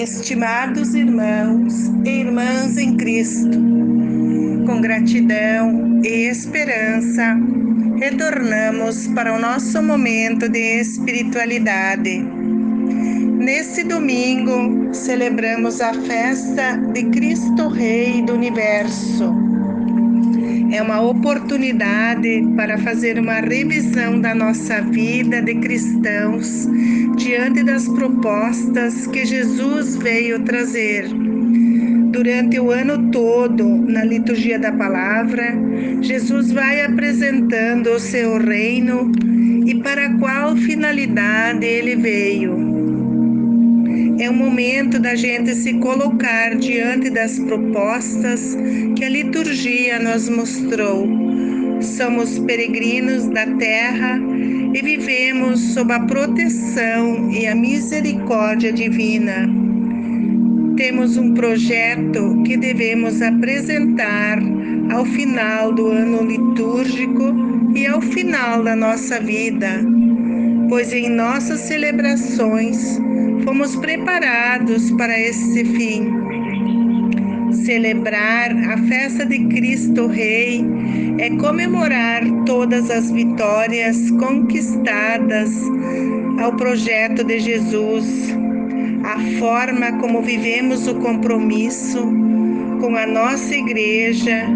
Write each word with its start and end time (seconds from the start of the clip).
Estimados 0.00 0.94
irmãos 0.94 1.74
e 2.06 2.20
irmãs 2.20 2.78
em 2.78 2.96
Cristo, 2.96 3.50
com 4.66 4.80
gratidão 4.80 6.00
e 6.02 6.26
esperança, 6.26 7.36
retornamos 7.98 9.08
para 9.08 9.34
o 9.34 9.38
nosso 9.38 9.82
momento 9.82 10.48
de 10.48 10.80
espiritualidade. 10.80 12.18
Nesse 12.18 13.84
domingo, 13.84 14.88
celebramos 14.94 15.82
a 15.82 15.92
festa 15.92 16.78
de 16.94 17.04
Cristo 17.10 17.68
Rei 17.68 18.22
do 18.22 18.32
Universo 18.32 19.49
é 20.72 20.80
uma 20.80 21.00
oportunidade 21.00 22.46
para 22.56 22.78
fazer 22.78 23.18
uma 23.18 23.40
revisão 23.40 24.20
da 24.20 24.34
nossa 24.34 24.80
vida 24.80 25.42
de 25.42 25.54
cristãos 25.56 26.68
diante 27.16 27.62
das 27.64 27.88
propostas 27.88 29.06
que 29.08 29.24
Jesus 29.24 29.96
veio 29.96 30.42
trazer. 30.44 31.08
Durante 32.12 32.58
o 32.58 32.70
ano 32.70 33.10
todo, 33.10 33.64
na 33.66 34.04
liturgia 34.04 34.58
da 34.58 34.72
palavra, 34.72 35.54
Jesus 36.00 36.52
vai 36.52 36.84
apresentando 36.84 37.90
o 37.90 38.00
seu 38.00 38.38
reino 38.38 39.10
e 39.66 39.74
para 39.82 40.10
qual 40.18 40.56
finalidade 40.56 41.64
ele 41.64 41.96
veio 41.96 42.69
é 44.22 44.28
o 44.28 44.34
momento 44.34 44.98
da 44.98 45.14
gente 45.14 45.54
se 45.54 45.72
colocar 45.74 46.54
diante 46.56 47.08
das 47.08 47.38
propostas 47.38 48.54
que 48.94 49.02
a 49.02 49.08
liturgia 49.08 49.98
nos 49.98 50.28
mostrou. 50.28 51.08
Somos 51.80 52.38
peregrinos 52.40 53.26
da 53.28 53.46
terra 53.56 54.20
e 54.74 54.82
vivemos 54.82 55.58
sob 55.72 55.92
a 55.94 56.00
proteção 56.00 57.30
e 57.30 57.46
a 57.46 57.54
misericórdia 57.54 58.70
divina. 58.70 59.48
Temos 60.76 61.16
um 61.16 61.32
projeto 61.32 62.42
que 62.44 62.58
devemos 62.58 63.22
apresentar 63.22 64.38
ao 64.92 65.06
final 65.06 65.72
do 65.72 65.88
ano 65.88 66.26
litúrgico 66.26 67.34
e 67.74 67.86
ao 67.86 68.02
final 68.02 68.62
da 68.62 68.76
nossa 68.76 69.18
vida, 69.18 69.82
pois 70.68 70.92
em 70.92 71.08
nossas 71.08 71.60
celebrações 71.60 73.00
fomos 73.44 73.76
preparados 73.76 74.90
para 74.92 75.18
esse 75.18 75.64
fim. 75.64 76.10
Celebrar 77.52 78.50
a 78.70 78.78
festa 78.88 79.26
de 79.26 79.46
Cristo 79.46 80.06
Rei 80.06 80.64
é 81.18 81.30
comemorar 81.36 82.22
todas 82.46 82.90
as 82.90 83.10
vitórias 83.10 84.10
conquistadas 84.12 85.50
ao 86.42 86.54
projeto 86.56 87.24
de 87.24 87.38
Jesus, 87.40 88.34
a 89.04 89.18
forma 89.38 89.92
como 89.98 90.22
vivemos 90.22 90.86
o 90.86 90.94
compromisso 90.96 92.00
com 92.80 92.96
a 92.96 93.06
nossa 93.06 93.54
igreja, 93.54 94.46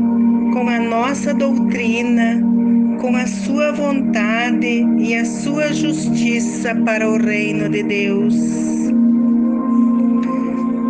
com 0.53 0.69
a 0.69 0.79
nossa 0.79 1.35
doutrina, 1.35 2.41
com 3.01 3.15
a 3.17 3.27
sua 3.27 3.73
vontade 3.73 4.87
e 4.99 5.15
a 5.15 5.25
sua 5.25 5.73
justiça 5.73 6.75
para 6.75 7.09
o 7.09 7.19
reino 7.19 7.69
de 7.69 7.83
Deus 7.83 8.74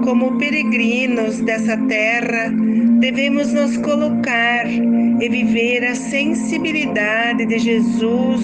como 0.04 0.36
peregrinos 0.36 1.40
dessa 1.40 1.78
terra, 1.88 2.52
devemos 3.00 3.52
nos 3.54 3.78
colocar 3.78 4.66
e 4.68 5.28
viver 5.30 5.82
a 5.82 5.94
sensibilidade 5.94 7.46
de 7.46 7.58
Jesus 7.58 8.42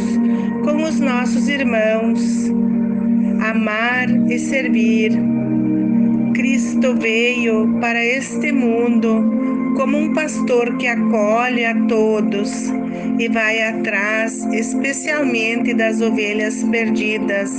com 0.65 0.83
os 0.83 0.99
nossos 0.99 1.49
irmãos, 1.49 2.51
amar 3.43 4.09
e 4.31 4.39
servir. 4.39 5.13
Cristo 6.35 6.97
veio 6.97 7.79
para 7.79 8.03
este 8.03 8.51
mundo 8.51 9.75
como 9.77 9.99
um 9.99 10.15
pastor 10.15 10.79
que 10.79 10.87
acolhe 10.87 11.67
a 11.67 11.75
todos 11.87 12.73
e 13.19 13.29
vai 13.29 13.63
atrás, 13.63 14.43
especialmente 14.51 15.75
das 15.75 16.01
ovelhas 16.01 16.65
perdidas. 16.65 17.53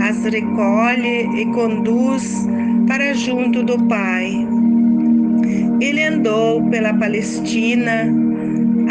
As 0.00 0.22
recolhe 0.24 1.28
e 1.36 1.44
conduz 1.46 2.46
para 2.90 3.14
junto 3.14 3.62
do 3.62 3.78
Pai. 3.84 4.44
Ele 5.80 6.02
andou 6.02 6.68
pela 6.70 6.92
Palestina, 6.92 8.12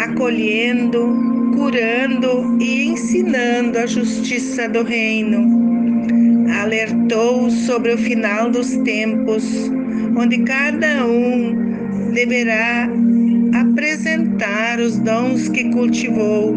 acolhendo, 0.01 1.51
curando 1.53 2.57
e 2.61 2.85
ensinando 2.85 3.77
a 3.77 3.85
justiça 3.85 4.69
do 4.69 4.83
reino. 4.83 6.47
Alertou 6.61 7.49
sobre 7.51 7.91
o 7.91 7.97
final 7.97 8.49
dos 8.49 8.69
tempos, 8.77 9.69
onde 10.15 10.38
cada 10.43 11.05
um 11.05 11.53
deverá 12.13 12.89
apresentar 13.53 14.79
os 14.79 14.97
dons 14.99 15.49
que 15.49 15.69
cultivou. 15.71 16.55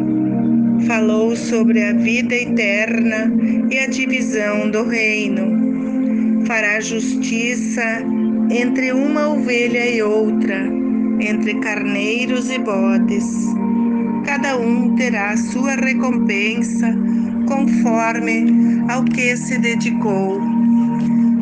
Falou 0.86 1.34
sobre 1.34 1.82
a 1.82 1.92
vida 1.92 2.36
eterna 2.36 3.32
e 3.69 3.78
a 3.81 3.88
divisão 3.88 4.70
do 4.70 4.84
reino 4.84 5.62
fará 6.47 6.80
justiça 6.80 8.03
entre 8.50 8.92
uma 8.92 9.28
ovelha 9.28 9.88
e 9.88 10.03
outra, 10.03 10.66
entre 11.20 11.54
carneiros 11.60 12.50
e 12.50 12.58
bodes. 12.58 13.25
Cada 14.25 14.56
um 14.56 14.94
terá 14.97 15.36
sua 15.36 15.75
recompensa 15.75 16.94
conforme 17.47 18.82
ao 18.88 19.04
que 19.04 19.36
se 19.36 19.58
dedicou. 19.58 20.41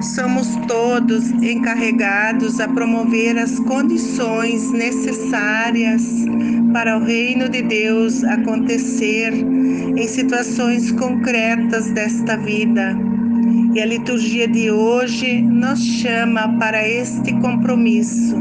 Somos 0.00 0.56
todos 0.66 1.30
encarregados 1.42 2.58
a 2.58 2.68
promover 2.68 3.38
as 3.38 3.58
condições 3.60 4.70
necessárias 4.72 6.02
para 6.72 6.98
o 6.98 7.04
reino 7.04 7.48
de 7.48 7.62
Deus 7.62 8.24
acontecer 8.24 9.32
em 9.34 10.08
situações 10.08 10.90
concretas 10.92 11.90
desta 11.90 12.36
vida 12.36 13.09
e 13.74 13.80
a 13.80 13.86
liturgia 13.86 14.48
de 14.48 14.70
hoje 14.70 15.40
nos 15.42 15.80
chama 15.80 16.56
para 16.58 16.86
este 16.86 17.32
compromisso. 17.34 18.36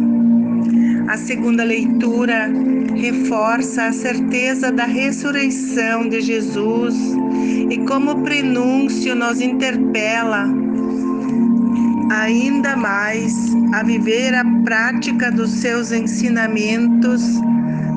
A 1.07 1.17
segunda 1.17 1.63
leitura 1.63 2.49
reforça 2.95 3.85
a 3.85 3.91
certeza 3.91 4.71
da 4.71 4.85
ressurreição 4.85 6.09
de 6.09 6.21
Jesus 6.21 6.95
e, 7.69 7.77
como 7.79 8.23
prenúncio, 8.23 9.15
nos 9.15 9.39
interpela 9.39 10.47
ainda 12.11 12.75
mais 12.75 13.35
a 13.73 13.83
viver 13.83 14.33
a 14.33 14.43
prática 14.63 15.31
dos 15.31 15.51
seus 15.51 15.91
ensinamentos 15.91 17.23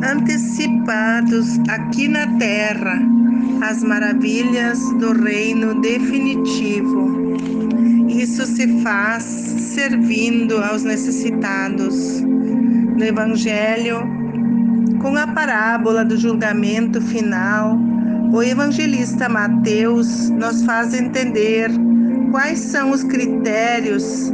antecipados 0.02 1.58
aqui 1.68 2.08
na 2.08 2.26
terra, 2.38 3.00
as 3.62 3.82
maravilhas 3.82 4.78
do 4.98 5.12
reino 5.12 5.80
definitivo. 5.80 7.21
Se 8.54 8.68
faz 8.82 9.22
servindo 9.22 10.58
aos 10.58 10.82
necessitados. 10.82 12.20
No 12.20 13.02
Evangelho, 13.02 14.00
com 15.00 15.16
a 15.16 15.26
parábola 15.26 16.04
do 16.04 16.18
julgamento 16.18 17.00
final, 17.00 17.78
o 18.30 18.42
evangelista 18.42 19.26
Mateus 19.26 20.28
nos 20.28 20.62
faz 20.64 20.92
entender 20.92 21.70
quais 22.30 22.58
são 22.58 22.90
os 22.90 23.02
critérios 23.02 24.30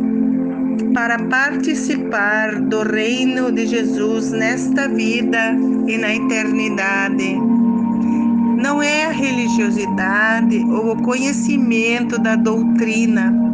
para 0.93 1.17
participar 1.29 2.61
do 2.61 2.83
reino 2.83 3.53
de 3.53 3.69
Jesus 3.69 4.33
nesta 4.33 4.89
vida 4.89 5.57
e 5.87 5.97
na 5.97 6.13
eternidade. 6.13 7.37
Não 8.57 8.83
é 8.83 9.07
a 9.07 9.11
religiosidade 9.11 10.59
ou 10.65 10.93
o 10.93 11.03
conhecimento 11.03 12.19
da 12.19 12.35
doutrina 12.35 13.48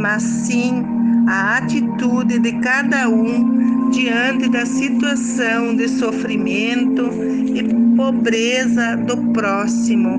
mas 0.00 0.22
sim 0.22 0.82
a 1.28 1.58
atitude 1.58 2.38
de 2.38 2.52
cada 2.60 3.08
um 3.08 3.90
diante 3.90 4.48
da 4.48 4.64
situação 4.64 5.76
de 5.76 5.88
sofrimento 5.88 7.10
e 7.54 7.62
pobreza 7.96 8.96
do 8.96 9.16
próximo. 9.32 10.18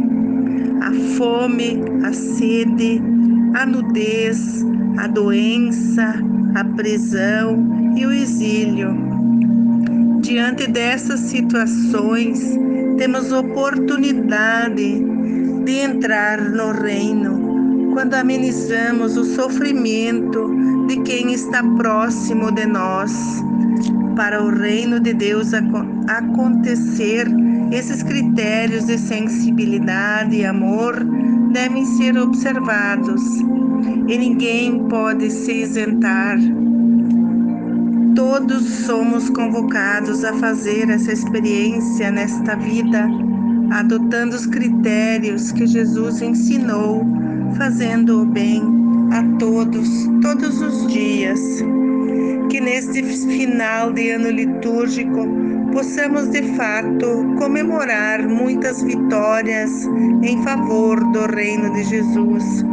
A 0.82 0.92
fome, 1.18 1.82
a 2.04 2.14
sede, 2.14 3.02
a 3.56 3.66
nudez, 3.66 4.64
a 4.98 5.08
doença, 5.08 6.14
a 6.56 6.64
prisão 6.64 7.94
e 7.98 8.06
o 8.06 8.12
exílio. 8.12 8.96
Diante 10.22 10.68
dessas 10.68 11.22
situações, 11.22 12.58
temos 12.98 13.32
oportunidade 13.32 15.04
de 15.66 15.72
entrar 15.72 16.40
no 16.40 16.72
reino 16.72 17.51
quando 17.94 18.14
amenizamos 18.14 19.18
o 19.18 19.24
sofrimento 19.24 20.50
de 20.88 20.98
quem 21.02 21.34
está 21.34 21.64
próximo 21.76 22.52
de 22.52 22.66
nós. 22.66 23.14
Para 24.16 24.44
o 24.44 24.50
reino 24.50 25.00
de 25.00 25.14
Deus 25.14 25.52
acontecer, 26.08 27.28
esses 27.72 28.04
critérios 28.04 28.86
de 28.86 28.98
sensibilidade 28.98 30.36
e 30.36 30.46
amor 30.46 31.04
devem 31.52 31.86
ser 31.86 32.18
observados 32.18 33.22
e 34.08 34.18
ninguém 34.18 34.88
pode 34.88 35.30
se 35.30 35.52
isentar. 35.64 36.38
Todos 38.16 38.64
somos 38.86 39.30
convocados 39.30 40.24
a 40.26 40.34
fazer 40.34 40.90
essa 40.90 41.14
experiência 41.14 42.12
nesta 42.12 42.56
vida, 42.56 43.08
adotando 43.72 44.36
os 44.36 44.46
critérios 44.46 45.52
que 45.54 45.66
Jesus 45.66 46.22
ensinou, 46.22 47.06
fazendo 47.56 48.22
o 48.22 48.26
bem 48.26 48.62
a 49.12 49.24
todos, 49.38 49.90
todos 50.22 50.62
os 50.62 50.88
dias. 50.88 51.40
Que 52.50 52.60
neste 52.60 53.02
final 53.04 53.94
de 53.94 54.12
ano 54.12 54.30
litúrgico 54.30 55.28
possamos 55.72 56.30
de 56.30 56.44
fato 56.56 57.36
comemorar 57.38 58.28
muitas 58.28 58.84
vitórias 58.84 59.88
em 60.22 60.44
favor 60.44 61.00
do 61.12 61.26
reino 61.34 61.72
de 61.74 61.84
Jesus 61.84 62.66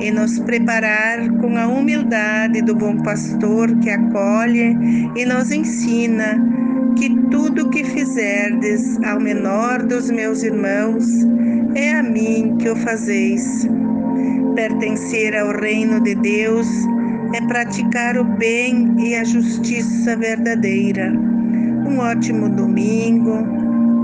e 0.00 0.10
nos 0.12 0.38
preparar 0.38 1.28
com 1.40 1.56
a 1.56 1.66
humildade 1.66 2.62
do 2.62 2.74
bom 2.74 2.96
pastor 3.02 3.76
que 3.80 3.90
acolhe 3.90 4.76
e 5.16 5.24
nos 5.24 5.50
ensina 5.50 6.38
que 6.96 7.10
tudo 7.30 7.70
que 7.70 7.84
fizerdes 7.84 8.98
ao 9.04 9.20
menor 9.20 9.82
dos 9.82 10.10
meus 10.10 10.42
irmãos 10.42 11.04
é 11.74 11.92
a 11.92 12.02
mim 12.02 12.56
que 12.58 12.68
o 12.68 12.76
fazeis. 12.76 13.68
Pertencer 14.58 15.36
ao 15.36 15.52
reino 15.52 16.00
de 16.00 16.16
Deus 16.16 16.66
é 17.32 17.40
praticar 17.42 18.18
o 18.18 18.24
bem 18.24 18.92
e 18.98 19.14
a 19.14 19.22
justiça 19.22 20.16
verdadeira. 20.16 21.12
Um 21.86 22.00
ótimo 22.00 22.48
domingo, 22.48 23.34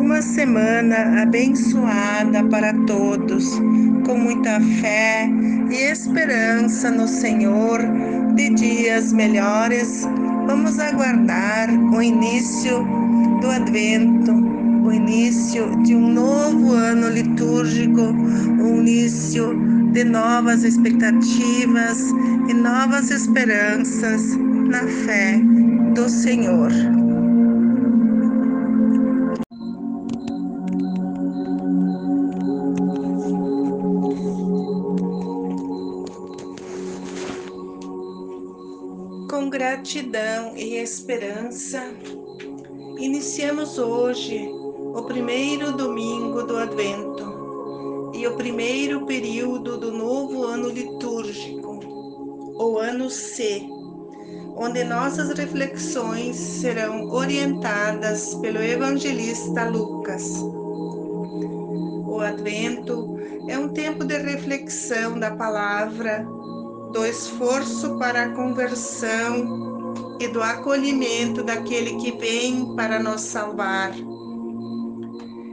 uma 0.01 0.23
semana 0.23 1.23
abençoada 1.23 2.45
para 2.45 2.73
todos, 2.87 3.61
com 4.07 4.17
muita 4.17 4.61
fé 4.81 5.29
e 5.73 5.91
esperança 5.91 6.89
no 6.89 7.09
Senhor 7.09 7.81
de 8.37 8.51
dias 8.51 9.13
melhores. 9.13 10.07
Vamos 10.47 10.79
aguardar 10.79 11.69
o 11.69 12.01
início 12.01 12.87
do 13.41 13.51
Advento, 13.51 14.33
o 14.85 14.93
início 14.93 15.83
de 15.83 15.97
um 15.97 16.13
novo 16.13 16.75
ano 16.75 17.09
litúrgico, 17.09 18.03
o 18.63 18.79
início 18.79 19.75
de 19.95 20.03
novas 20.03 20.65
expectativas 20.65 22.11
e 22.49 22.53
novas 22.53 23.13
esperanças 23.13 24.37
na 24.37 24.83
fé 24.89 25.41
do 25.95 26.09
Senhor. 26.09 26.73
Com 39.31 39.49
gratidão 39.49 40.57
e 40.57 40.75
esperança, 40.75 41.85
iniciamos 42.99 43.79
hoje 43.79 44.49
o 44.93 45.05
primeiro 45.05 45.71
domingo 45.71 46.43
do 46.43 46.57
Advento 46.57 47.34
e 48.25 48.27
o 48.27 48.37
primeiro 48.37 49.05
período 49.05 49.77
do 49.77 49.93
novo 49.93 50.45
ano 50.45 50.71
litúrgico, 50.71 51.79
o 52.57 52.79
ano 52.79 53.11
C, 53.11 53.63
onde 54.57 54.83
nossas 54.83 55.37
reflexões 55.37 56.35
serão 56.35 57.11
orientadas 57.11 58.35
pelo 58.37 58.63
evangelista 58.63 59.69
Lucas. 59.69 60.41
O 62.07 62.19
Advento 62.19 63.19
é 63.47 63.59
um 63.59 63.69
tempo 63.69 64.07
de 64.07 64.17
reflexão 64.17 65.21
da 65.21 65.33
palavra 65.33 66.27
do 66.95 67.05
esforço 67.05 67.99
para 67.99 68.23
a 68.23 68.31
conversão 68.31 70.17
e 70.19 70.29
do 70.29 70.43
acolhimento 70.43 71.43
daquele 71.43 71.97
que 71.97 72.13
vem 72.13 72.75
para 72.75 72.99
nos 72.99 73.21
salvar. 73.21 73.93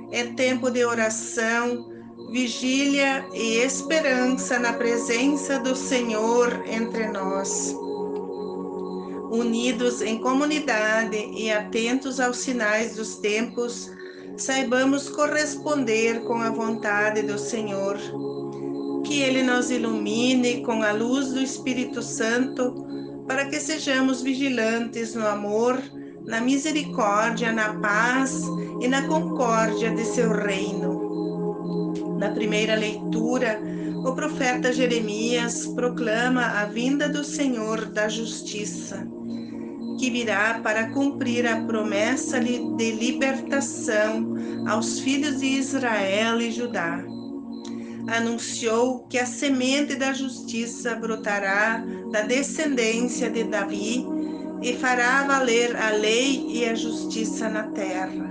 É 0.10 0.24
tempo 0.28 0.70
de 0.70 0.86
oração, 0.86 1.91
vigília 2.32 3.28
e 3.34 3.58
esperança 3.58 4.58
na 4.58 4.72
presença 4.72 5.60
do 5.60 5.76
Senhor 5.76 6.64
entre 6.66 7.10
nós. 7.10 7.76
Unidos 9.30 10.02
em 10.02 10.18
comunidade 10.18 11.18
e 11.18 11.52
atentos 11.52 12.22
aos 12.22 12.38
sinais 12.38 12.96
dos 12.96 13.18
tempos, 13.18 13.92
saibamos 14.38 15.10
corresponder 15.10 16.24
com 16.24 16.36
a 16.36 16.50
vontade 16.50 17.22
do 17.22 17.38
Senhor 17.38 17.98
que 19.04 19.22
Ele 19.22 19.44
nos 19.44 19.70
ilumine 19.70 20.64
com 20.64 20.82
a 20.84 20.94
luz 20.94 21.34
do 21.34 21.42
Espírito 21.42 22.02
Santo, 22.02 22.74
para 23.28 23.46
que 23.48 23.60
sejamos 23.60 24.22
vigilantes 24.22 25.16
no 25.16 25.28
amor, 25.28 25.82
na 26.26 26.40
misericórdia, 26.40 27.52
na 27.52 27.74
paz 27.74 28.44
e 28.80 28.88
na 28.88 29.06
concórdia 29.08 29.92
de 29.92 30.06
seu 30.06 30.32
reino. 30.32 31.01
Na 32.22 32.30
primeira 32.30 32.76
leitura, 32.76 33.60
o 34.06 34.14
profeta 34.14 34.72
Jeremias 34.72 35.66
proclama 35.66 36.46
a 36.62 36.66
vinda 36.66 37.10
do 37.10 37.24
Senhor 37.24 37.86
da 37.86 38.08
justiça, 38.08 39.08
que 39.98 40.12
virá 40.12 40.60
para 40.62 40.92
cumprir 40.92 41.48
a 41.48 41.64
promessa 41.64 42.40
de 42.40 42.92
libertação 42.92 44.36
aos 44.68 45.00
filhos 45.00 45.40
de 45.40 45.48
Israel 45.48 46.40
e 46.40 46.52
Judá 46.52 47.04
anunciou 48.08 49.00
que 49.08 49.18
a 49.18 49.26
semente 49.26 49.96
da 49.96 50.14
justiça 50.14 50.94
brotará 50.94 51.84
da 52.12 52.22
descendência 52.22 53.32
de 53.32 53.46
Davi 53.46 54.06
e 54.62 54.74
fará 54.74 55.24
valer 55.24 55.76
a 55.76 55.90
lei 55.92 56.46
e 56.50 56.66
a 56.66 56.76
justiça 56.76 57.50
na 57.50 57.64
terra. 57.64 58.31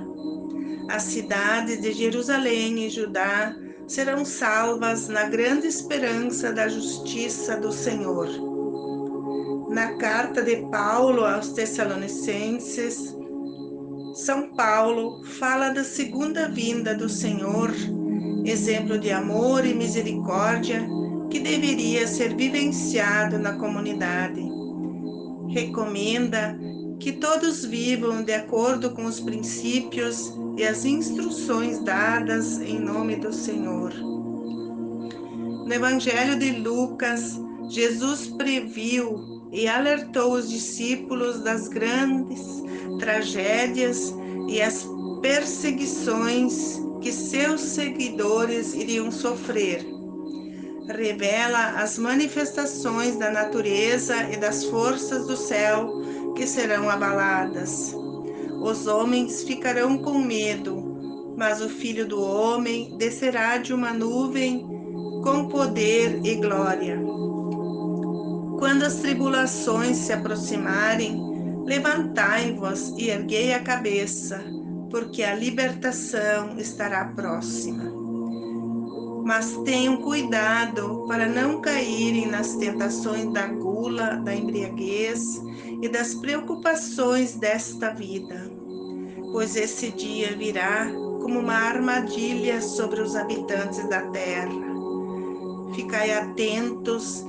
As 0.90 1.04
cidades 1.04 1.80
de 1.80 1.92
Jerusalém 1.92 2.86
e 2.86 2.90
Judá 2.90 3.54
serão 3.86 4.24
salvas 4.24 5.08
na 5.08 5.24
grande 5.24 5.66
esperança 5.66 6.52
da 6.52 6.68
justiça 6.68 7.56
do 7.56 7.72
Senhor. 7.72 8.28
Na 9.70 9.96
carta 9.96 10.42
de 10.42 10.56
Paulo 10.70 11.24
aos 11.24 11.50
Tessalonicenses, 11.52 13.16
São 14.14 14.54
Paulo 14.54 15.24
fala 15.38 15.70
da 15.70 15.84
segunda 15.84 16.48
vinda 16.48 16.94
do 16.94 17.08
Senhor 17.08 17.70
exemplo 18.44 18.98
de 18.98 19.10
amor 19.10 19.66
e 19.66 19.74
misericórdia 19.74 20.86
que 21.30 21.38
deveria 21.38 22.06
ser 22.06 22.34
vivenciado 22.34 23.38
na 23.38 23.54
comunidade. 23.54 24.40
Recomenda 25.48 26.58
que 26.98 27.12
todos 27.12 27.64
vivam 27.64 28.22
de 28.22 28.32
acordo 28.32 28.90
com 28.90 29.04
os 29.04 29.20
princípios 29.20 30.32
e 30.60 30.66
as 30.66 30.84
instruções 30.84 31.78
dadas 31.78 32.60
em 32.60 32.78
nome 32.78 33.16
do 33.16 33.32
Senhor. 33.32 33.94
No 33.94 35.72
Evangelho 35.72 36.38
de 36.38 36.50
Lucas, 36.50 37.40
Jesus 37.70 38.26
previu 38.26 39.48
e 39.50 39.66
alertou 39.66 40.34
os 40.34 40.50
discípulos 40.50 41.40
das 41.40 41.66
grandes 41.66 42.62
tragédias 42.98 44.14
e 44.50 44.60
as 44.60 44.86
perseguições 45.22 46.78
que 47.00 47.10
seus 47.10 47.62
seguidores 47.62 48.74
iriam 48.74 49.10
sofrer. 49.10 49.82
Revela 50.88 51.80
as 51.80 51.96
manifestações 51.96 53.16
da 53.16 53.30
natureza 53.30 54.30
e 54.30 54.36
das 54.36 54.66
forças 54.66 55.26
do 55.26 55.38
céu 55.38 56.02
que 56.36 56.46
serão 56.46 56.90
abaladas. 56.90 57.94
Os 58.60 58.86
homens 58.86 59.42
ficarão 59.42 59.96
com 59.96 60.18
medo, 60.18 61.34
mas 61.36 61.62
o 61.62 61.68
filho 61.68 62.06
do 62.06 62.22
homem 62.22 62.94
descerá 62.98 63.56
de 63.56 63.72
uma 63.72 63.92
nuvem 63.92 64.66
com 65.24 65.48
poder 65.48 66.20
e 66.22 66.34
glória. 66.34 67.00
Quando 68.58 68.82
as 68.82 68.96
tribulações 68.96 69.96
se 69.96 70.12
aproximarem, 70.12 71.18
levantai-vos 71.64 72.90
e 72.98 73.08
erguei 73.08 73.54
a 73.54 73.60
cabeça 73.60 74.44
porque 74.90 75.22
a 75.22 75.34
libertação 75.34 76.58
estará 76.58 77.06
próxima. 77.06 77.90
Mas 79.24 79.56
tenham 79.64 79.98
cuidado 79.98 81.06
para 81.06 81.26
não 81.26 81.62
caírem 81.62 82.26
nas 82.26 82.56
tentações 82.56 83.32
da 83.32 83.46
gula, 83.46 84.16
da 84.16 84.34
embriaguez 84.34 85.40
e 85.82 85.88
das 85.88 86.14
preocupações 86.14 87.34
desta 87.34 87.90
vida, 87.90 88.50
pois 89.32 89.56
esse 89.56 89.90
dia 89.90 90.36
virá 90.36 90.86
como 91.22 91.38
uma 91.38 91.54
armadilha 91.54 92.60
sobre 92.60 93.00
os 93.00 93.16
habitantes 93.16 93.88
da 93.88 94.02
terra. 94.10 94.70
Ficai 95.74 96.12
atentos 96.12 97.24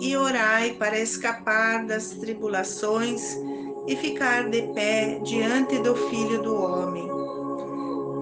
e 0.00 0.16
orai 0.16 0.72
para 0.74 0.98
escapar 0.98 1.86
das 1.86 2.10
tribulações 2.10 3.38
e 3.86 3.96
ficar 3.96 4.50
de 4.50 4.62
pé 4.74 5.20
diante 5.24 5.78
do 5.78 5.94
Filho 5.94 6.42
do 6.42 6.54
Homem. 6.54 7.08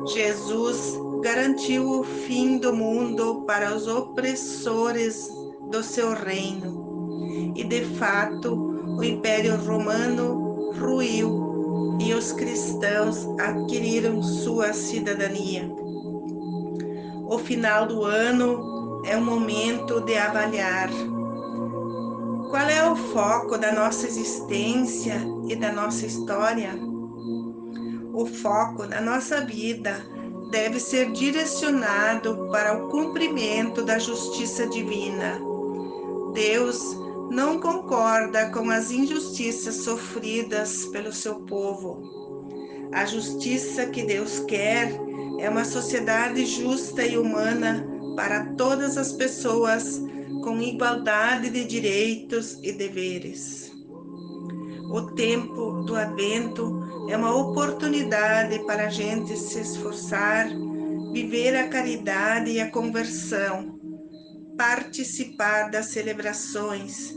Jesus 0.06 0.98
garantiu 1.22 2.00
o 2.00 2.04
fim 2.04 2.58
do 2.58 2.74
mundo 2.74 3.42
para 3.46 3.74
os 3.74 3.88
opressores 3.88 5.28
do 5.70 5.82
seu 5.82 6.12
reino. 6.12 7.52
E 7.56 7.64
de 7.64 7.84
fato, 7.96 8.63
o 8.96 9.02
Império 9.02 9.56
Romano 9.56 10.72
ruiu 10.78 11.98
e 12.00 12.14
os 12.14 12.32
cristãos 12.32 13.26
adquiriram 13.38 14.22
sua 14.22 14.72
cidadania. 14.72 15.70
O 17.26 17.38
final 17.38 17.86
do 17.86 18.04
ano 18.04 19.02
é 19.06 19.16
o 19.16 19.24
momento 19.24 20.00
de 20.00 20.16
avaliar 20.16 20.90
qual 22.50 22.68
é 22.68 22.88
o 22.88 22.94
foco 22.94 23.58
da 23.58 23.72
nossa 23.72 24.06
existência 24.06 25.20
e 25.48 25.56
da 25.56 25.72
nossa 25.72 26.06
história. 26.06 26.70
O 28.12 28.26
foco 28.26 28.86
da 28.86 29.00
nossa 29.00 29.40
vida 29.40 29.96
deve 30.50 30.78
ser 30.78 31.10
direcionado 31.10 32.48
para 32.52 32.76
o 32.76 32.88
cumprimento 32.88 33.82
da 33.82 33.98
justiça 33.98 34.68
divina. 34.68 35.40
Deus 36.32 36.96
não 37.30 37.58
concorda 37.58 38.50
com 38.50 38.70
as 38.70 38.90
injustiças 38.90 39.76
sofridas 39.76 40.86
pelo 40.86 41.12
seu 41.12 41.36
povo. 41.40 42.02
A 42.92 43.04
justiça 43.04 43.86
que 43.86 44.02
Deus 44.02 44.40
quer 44.40 44.92
é 45.40 45.48
uma 45.48 45.64
sociedade 45.64 46.46
justa 46.46 47.04
e 47.04 47.18
humana 47.18 47.86
para 48.14 48.46
todas 48.54 48.96
as 48.96 49.12
pessoas 49.12 50.00
com 50.42 50.60
igualdade 50.60 51.50
de 51.50 51.64
direitos 51.64 52.58
e 52.62 52.72
deveres. 52.72 53.72
O 54.90 55.02
tempo 55.02 55.82
do 55.82 55.96
Advento 55.96 57.06
é 57.08 57.16
uma 57.16 57.34
oportunidade 57.34 58.60
para 58.60 58.86
a 58.86 58.90
gente 58.90 59.36
se 59.36 59.60
esforçar, 59.60 60.46
viver 61.12 61.56
a 61.56 61.68
caridade 61.68 62.52
e 62.52 62.60
a 62.60 62.70
conversão, 62.70 63.73
participar 64.56 65.70
das 65.70 65.86
celebrações, 65.86 67.12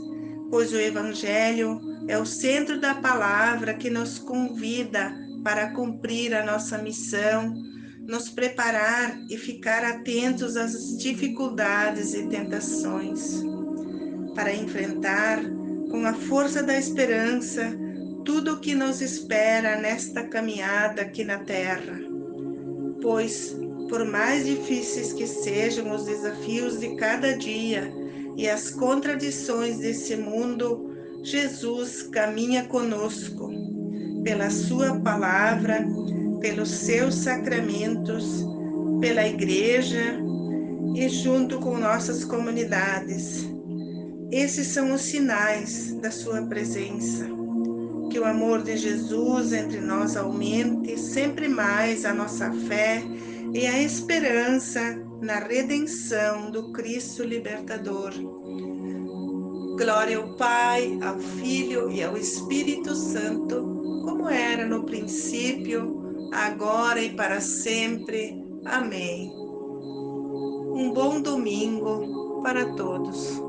pois 0.50 0.72
o 0.72 0.78
Evangelho 0.78 1.80
é 2.06 2.18
o 2.18 2.26
centro 2.26 2.80
da 2.80 2.94
palavra 2.94 3.74
que 3.74 3.90
nos 3.90 4.18
convida 4.18 5.14
para 5.44 5.72
cumprir 5.72 6.34
a 6.34 6.44
nossa 6.44 6.78
missão, 6.78 7.54
nos 8.06 8.30
preparar 8.30 9.18
e 9.28 9.36
ficar 9.36 9.84
atentos 9.84 10.56
às 10.56 10.96
dificuldades 10.96 12.14
e 12.14 12.26
tentações, 12.26 13.42
para 14.34 14.54
enfrentar 14.54 15.42
com 15.90 16.06
a 16.06 16.14
força 16.14 16.62
da 16.62 16.78
esperança 16.78 17.76
tudo 18.24 18.54
o 18.54 18.60
que 18.60 18.74
nos 18.74 19.00
espera 19.00 19.80
nesta 19.80 20.22
caminhada 20.22 21.02
aqui 21.02 21.24
na 21.24 21.38
Terra. 21.38 21.98
Pois, 23.00 23.57
por 23.88 24.04
mais 24.04 24.44
difíceis 24.44 25.12
que 25.12 25.26
sejam 25.26 25.94
os 25.94 26.04
desafios 26.04 26.78
de 26.78 26.94
cada 26.96 27.36
dia 27.36 27.92
e 28.36 28.48
as 28.48 28.70
contradições 28.70 29.78
desse 29.78 30.14
mundo, 30.16 30.94
Jesus 31.22 32.02
caminha 32.02 32.64
conosco 32.64 33.50
pela 34.22 34.50
Sua 34.50 35.00
palavra, 35.00 35.86
pelos 36.40 36.68
seus 36.68 37.14
sacramentos, 37.16 38.46
pela 39.00 39.26
Igreja 39.26 40.18
e 40.94 41.08
junto 41.08 41.58
com 41.58 41.78
nossas 41.78 42.24
comunidades. 42.24 43.48
Esses 44.30 44.68
são 44.68 44.92
os 44.92 45.00
sinais 45.00 45.92
da 46.00 46.10
Sua 46.10 46.42
presença. 46.42 47.26
Que 48.10 48.18
o 48.18 48.24
amor 48.24 48.62
de 48.62 48.76
Jesus 48.76 49.52
entre 49.52 49.80
nós 49.80 50.16
aumente 50.16 50.98
sempre 50.98 51.48
mais 51.48 52.04
a 52.04 52.14
nossa 52.14 52.50
fé 52.52 53.02
e 53.54 53.66
a 53.66 53.82
esperança 53.82 54.80
na 55.22 55.38
redenção 55.38 56.50
do 56.50 56.72
Cristo 56.72 57.22
libertador. 57.22 58.12
Glória 59.76 60.18
ao 60.18 60.36
Pai, 60.36 60.98
ao 61.02 61.18
Filho 61.18 61.90
e 61.90 62.02
ao 62.02 62.16
Espírito 62.16 62.94
Santo, 62.94 64.02
como 64.04 64.28
era 64.28 64.66
no 64.66 64.84
princípio, 64.84 66.30
agora 66.32 67.00
e 67.00 67.14
para 67.14 67.40
sempre. 67.40 68.42
Amém. 68.64 69.30
Um 69.30 70.92
bom 70.92 71.20
domingo 71.20 72.42
para 72.42 72.74
todos. 72.74 73.47